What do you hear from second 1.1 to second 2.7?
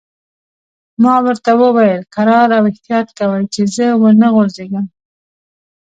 ورته وویل: کرار او